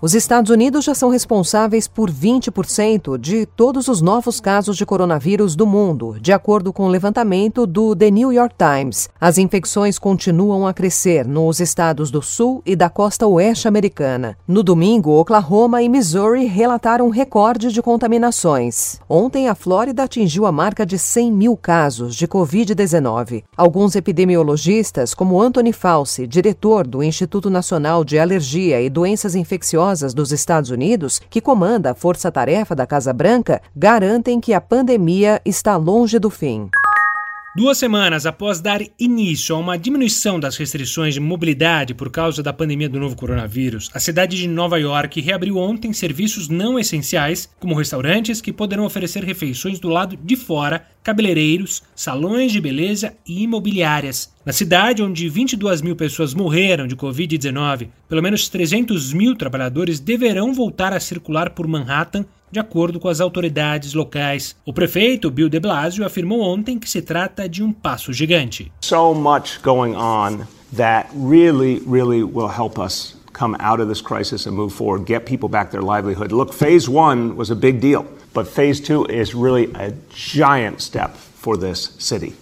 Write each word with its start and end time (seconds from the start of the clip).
Os 0.00 0.14
Estados 0.14 0.48
Unidos 0.52 0.84
já 0.84 0.94
são 0.94 1.10
responsáveis 1.10 1.88
por 1.88 2.08
20% 2.08 3.18
de 3.18 3.44
todos 3.44 3.88
os 3.88 4.00
novos 4.00 4.38
casos 4.38 4.76
de 4.76 4.86
coronavírus 4.86 5.56
do 5.56 5.66
mundo, 5.66 6.16
de 6.20 6.32
acordo 6.32 6.72
com 6.72 6.84
o 6.84 6.88
levantamento 6.88 7.66
do 7.66 7.96
The 7.96 8.08
New 8.08 8.32
York 8.32 8.54
Times. 8.56 9.08
As 9.20 9.38
infecções 9.38 9.98
continuam 9.98 10.68
a 10.68 10.72
crescer 10.72 11.26
nos 11.26 11.58
estados 11.58 12.12
do 12.12 12.22
sul 12.22 12.62
e 12.64 12.76
da 12.76 12.88
costa 12.88 13.26
oeste 13.26 13.66
americana. 13.66 14.38
No 14.46 14.62
domingo, 14.62 15.18
Oklahoma 15.18 15.82
e 15.82 15.88
Missouri 15.88 16.44
relataram 16.44 17.08
recorde 17.08 17.72
de 17.72 17.82
contaminações. 17.82 19.00
Ontem, 19.08 19.48
a 19.48 19.54
Flórida 19.56 20.04
atingiu 20.04 20.46
a 20.46 20.52
marca 20.52 20.86
de 20.86 20.96
100 20.96 21.32
mil 21.32 21.56
casos 21.56 22.14
de 22.14 22.28
Covid-19. 22.28 23.42
Alguns 23.56 23.96
epidemiologistas, 23.96 25.12
como 25.12 25.42
Anthony 25.42 25.72
Fauci, 25.72 26.24
diretor 26.24 26.86
do 26.86 27.02
Instituto 27.02 27.50
Nacional 27.50 28.04
de 28.04 28.16
Alergia 28.16 28.80
e 28.80 28.88
Doenças 28.88 29.34
Infecciosas, 29.34 29.87
dos 30.14 30.32
Estados 30.32 30.70
Unidos, 30.70 31.20
que 31.30 31.40
comanda 31.40 31.90
a 31.90 31.94
força-tarefa 31.94 32.74
da 32.74 32.86
Casa 32.86 33.12
Branca, 33.12 33.60
garantem 33.74 34.40
que 34.40 34.52
a 34.52 34.60
pandemia 34.60 35.40
está 35.44 35.76
longe 35.76 36.18
do 36.18 36.30
fim. 36.30 36.70
Duas 37.58 37.76
semanas 37.76 38.24
após 38.24 38.60
dar 38.60 38.80
início 39.00 39.52
a 39.52 39.58
uma 39.58 39.76
diminuição 39.76 40.38
das 40.38 40.56
restrições 40.56 41.14
de 41.14 41.18
mobilidade 41.18 41.92
por 41.92 42.08
causa 42.08 42.40
da 42.40 42.52
pandemia 42.52 42.88
do 42.88 43.00
novo 43.00 43.16
coronavírus, 43.16 43.90
a 43.92 43.98
cidade 43.98 44.36
de 44.36 44.46
Nova 44.46 44.78
York 44.78 45.20
reabriu 45.20 45.56
ontem 45.56 45.92
serviços 45.92 46.48
não 46.48 46.78
essenciais, 46.78 47.50
como 47.58 47.74
restaurantes 47.74 48.40
que 48.40 48.52
poderão 48.52 48.84
oferecer 48.84 49.24
refeições 49.24 49.80
do 49.80 49.88
lado 49.88 50.16
de 50.16 50.36
fora, 50.36 50.86
cabeleireiros, 51.02 51.82
salões 51.96 52.52
de 52.52 52.60
beleza 52.60 53.14
e 53.26 53.42
imobiliárias. 53.42 54.32
Na 54.46 54.52
cidade, 54.52 55.02
onde 55.02 55.28
22 55.28 55.82
mil 55.82 55.96
pessoas 55.96 56.34
morreram 56.34 56.86
de 56.86 56.94
Covid-19, 56.94 57.88
pelo 58.08 58.22
menos 58.22 58.48
300 58.48 59.12
mil 59.12 59.34
trabalhadores 59.34 59.98
deverão 59.98 60.54
voltar 60.54 60.92
a 60.92 61.00
circular 61.00 61.50
por 61.50 61.66
Manhattan 61.66 62.24
de 62.50 62.58
acordo 62.58 62.98
com 62.98 63.08
as 63.08 63.20
autoridades 63.20 63.94
locais. 63.94 64.56
O 64.64 64.72
prefeito 64.72 65.30
Bill 65.30 65.48
de 65.48 65.60
Blasio 65.60 66.04
afirmou 66.04 66.40
ontem 66.40 66.78
que 66.78 66.88
se 66.88 67.02
trata 67.02 67.48
de 67.48 67.62
um 67.62 67.72
passo 67.72 68.12
gigante. 68.12 68.72
So 68.82 69.14
much 69.14 69.60
going 69.62 69.94
on 69.94 70.46
that 70.76 71.08
really, 71.14 71.82
really 71.86 72.22
will 72.22 72.48
help 72.48 72.78
us 72.78 73.16
come 73.32 73.56
out 73.60 73.80
of 73.80 73.88
this 73.88 74.00
crisis 74.00 74.46
and 74.46 74.56
move 74.56 74.72
forward, 74.72 75.06
get 75.06 75.24
people 75.24 75.48
back 75.48 75.70
their 75.70 75.82
livelihood. 75.82 76.32
Look, 76.32 76.52
phase 76.52 76.88
one 76.88 77.36
was 77.36 77.50
a 77.50 77.56
big 77.56 77.80
deal, 77.80 78.04
but 78.34 78.48
phase 78.48 78.80
two 78.80 79.04
is 79.06 79.34
really 79.34 79.70
a 79.74 79.92
giant 80.10 80.80
step 80.80 81.16
for 81.16 81.56
this 81.56 81.94
city. 81.98 82.34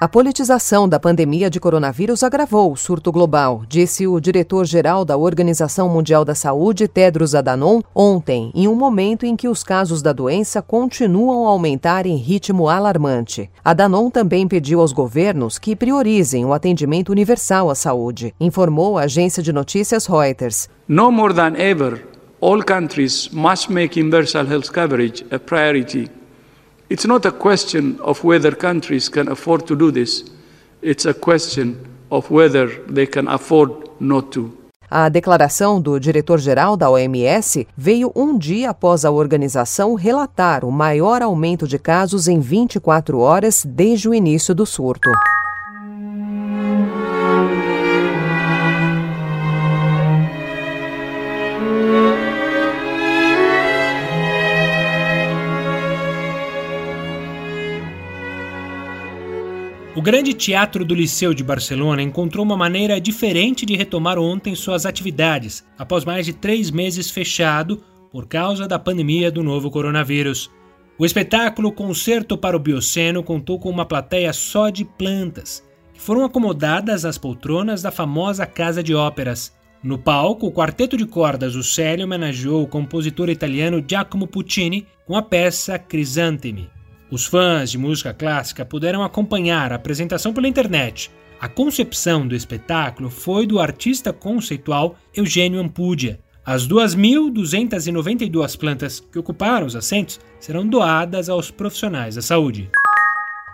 A 0.00 0.06
politização 0.06 0.88
da 0.88 1.00
pandemia 1.00 1.50
de 1.50 1.58
coronavírus 1.58 2.22
agravou 2.22 2.70
o 2.70 2.76
surto 2.76 3.10
global, 3.10 3.64
disse 3.68 4.06
o 4.06 4.20
diretor-geral 4.20 5.04
da 5.04 5.16
Organização 5.16 5.88
Mundial 5.88 6.24
da 6.24 6.36
Saúde, 6.36 6.86
Tedros 6.86 7.34
Adhanom, 7.34 7.80
ontem, 7.92 8.52
em 8.54 8.68
um 8.68 8.76
momento 8.76 9.26
em 9.26 9.34
que 9.34 9.48
os 9.48 9.64
casos 9.64 10.00
da 10.00 10.12
doença 10.12 10.62
continuam 10.62 11.48
a 11.48 11.50
aumentar 11.50 12.06
em 12.06 12.14
ritmo 12.14 12.68
alarmante. 12.68 13.50
Adhanom 13.64 14.08
também 14.08 14.46
pediu 14.46 14.80
aos 14.80 14.92
governos 14.92 15.58
que 15.58 15.74
priorizem 15.74 16.44
o 16.44 16.52
atendimento 16.52 17.10
universal 17.10 17.68
à 17.68 17.74
saúde, 17.74 18.32
informou 18.38 18.98
a 18.98 19.02
agência 19.02 19.42
de 19.42 19.52
notícias 19.52 20.06
Reuters. 20.06 20.68
No 20.86 21.10
more 21.10 21.34
than 21.34 21.56
ever, 21.56 22.06
all 22.40 22.62
countries 22.62 23.28
must 23.32 23.72
make 23.72 24.00
universal 24.00 24.46
health 24.46 24.70
coverage 24.70 25.26
a 25.32 25.40
priority. 25.40 26.17
It's 26.90 27.06
not 27.06 27.26
a 27.26 27.30
question 27.30 27.98
of 28.00 28.24
whether 28.24 28.56
countries 28.56 29.10
can 29.10 29.28
afford 29.28 29.66
to 29.66 29.76
do 29.76 29.92
this, 29.92 30.24
it's 30.80 31.04
a 31.04 31.12
question 31.12 31.76
of 32.10 32.30
whether 32.30 32.82
they 32.88 33.06
can 33.06 33.28
afford 33.28 33.90
not 34.00 34.30
to. 34.30 34.50
A 34.90 35.10
declaração 35.10 35.82
do 35.82 36.00
diretor-geral 36.00 36.78
da 36.78 36.88
OMS 36.88 37.68
veio 37.76 38.10
um 38.16 38.38
dia 38.38 38.70
após 38.70 39.04
a 39.04 39.10
organização 39.10 39.94
relatar 39.94 40.64
o 40.64 40.72
maior 40.72 41.20
aumento 41.20 41.68
de 41.68 41.78
casos 41.78 42.26
em 42.26 42.40
24 42.40 43.18
horas 43.18 43.66
desde 43.66 44.08
o 44.08 44.14
início 44.14 44.54
do 44.54 44.64
surto. 44.64 45.10
O 59.98 60.00
Grande 60.00 60.32
Teatro 60.32 60.84
do 60.84 60.94
Liceu 60.94 61.34
de 61.34 61.42
Barcelona 61.42 62.00
encontrou 62.00 62.44
uma 62.44 62.56
maneira 62.56 63.00
diferente 63.00 63.66
de 63.66 63.74
retomar 63.74 64.16
ontem 64.16 64.54
suas 64.54 64.86
atividades, 64.86 65.66
após 65.76 66.04
mais 66.04 66.24
de 66.24 66.32
três 66.32 66.70
meses 66.70 67.10
fechado 67.10 67.82
por 68.08 68.28
causa 68.28 68.68
da 68.68 68.78
pandemia 68.78 69.28
do 69.28 69.42
novo 69.42 69.72
coronavírus. 69.72 70.48
O 70.96 71.04
espetáculo 71.04 71.72
Concerto 71.72 72.38
para 72.38 72.56
o 72.56 72.60
Bioceno 72.60 73.24
contou 73.24 73.58
com 73.58 73.68
uma 73.68 73.84
plateia 73.84 74.32
só 74.32 74.70
de 74.70 74.84
plantas, 74.84 75.64
que 75.92 76.00
foram 76.00 76.24
acomodadas 76.24 77.04
às 77.04 77.18
poltronas 77.18 77.82
da 77.82 77.90
famosa 77.90 78.46
Casa 78.46 78.84
de 78.84 78.94
Óperas. 78.94 79.52
No 79.82 79.98
palco, 79.98 80.46
o 80.46 80.52
quarteto 80.52 80.96
de 80.96 81.06
cordas 81.06 81.56
O 81.56 81.62
Célio 81.64 82.04
homenageou 82.04 82.62
o 82.62 82.68
compositor 82.68 83.28
italiano 83.28 83.84
Giacomo 83.84 84.28
Puccini 84.28 84.86
com 85.04 85.16
a 85.16 85.22
peça 85.22 85.76
Crisantemi. 85.76 86.70
Os 87.10 87.24
fãs 87.24 87.70
de 87.70 87.78
música 87.78 88.12
clássica 88.12 88.66
puderam 88.66 89.02
acompanhar 89.02 89.72
a 89.72 89.76
apresentação 89.76 90.34
pela 90.34 90.46
internet. 90.46 91.10
A 91.40 91.48
concepção 91.48 92.28
do 92.28 92.34
espetáculo 92.34 93.08
foi 93.08 93.46
do 93.46 93.58
artista 93.58 94.12
conceitual 94.12 94.96
Eugênio 95.14 95.58
Ampudia. 95.58 96.20
As 96.44 96.68
2.292 96.68 98.58
plantas 98.58 99.00
que 99.00 99.18
ocuparam 99.18 99.66
os 99.66 99.76
assentos 99.76 100.20
serão 100.38 100.66
doadas 100.66 101.30
aos 101.30 101.50
profissionais 101.50 102.16
da 102.16 102.22
saúde. 102.22 102.70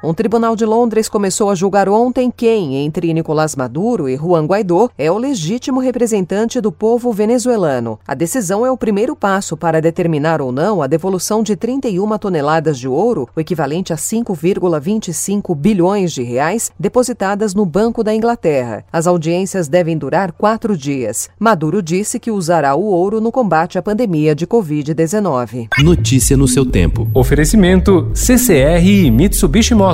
Um 0.04 0.12
tribunal 0.12 0.54
de 0.54 0.66
Londres 0.66 1.08
começou 1.08 1.48
a 1.48 1.54
julgar 1.54 1.88
ontem 1.88 2.30
quem, 2.30 2.76
entre 2.76 3.10
Nicolás 3.14 3.56
Maduro 3.56 4.06
e 4.06 4.18
Juan 4.18 4.44
Guaidó, 4.44 4.90
é 4.98 5.10
o 5.10 5.16
legítimo 5.16 5.80
representante 5.80 6.60
do 6.60 6.70
povo 6.70 7.10
venezuelano. 7.10 7.98
A 8.06 8.12
decisão 8.12 8.66
é 8.66 8.70
o 8.70 8.76
primeiro 8.76 9.16
passo 9.16 9.56
para 9.56 9.80
determinar 9.80 10.42
ou 10.42 10.52
não 10.52 10.82
a 10.82 10.86
devolução 10.86 11.42
de 11.42 11.56
31 11.56 12.18
toneladas 12.18 12.78
de 12.78 12.86
ouro, 12.86 13.26
o 13.34 13.40
equivalente 13.40 13.94
a 13.94 13.96
5,25 13.96 15.56
bilhões 15.56 16.12
de 16.12 16.22
reais, 16.22 16.70
depositadas 16.78 17.54
no 17.54 17.64
Banco 17.64 18.04
da 18.04 18.14
Inglaterra. 18.14 18.84
As 18.92 19.06
audiências 19.06 19.68
devem 19.68 19.96
durar 19.96 20.32
quatro 20.32 20.76
dias. 20.76 21.30
Maduro 21.40 21.80
disse 21.82 22.20
que 22.20 22.30
usará 22.30 22.74
o 22.74 22.84
ouro 22.84 23.22
no 23.22 23.32
combate 23.32 23.78
à 23.78 23.82
pandemia 23.82 24.34
de 24.34 24.46
Covid-19. 24.46 25.68
Notícia 25.82 26.36
no 26.36 26.46
seu 26.46 26.66
tempo. 26.66 27.08
Oferecimento 27.14 28.10
CCR 28.12 28.84
e 28.84 29.10
Mitsubishi 29.10 29.74
Motors. 29.74 29.93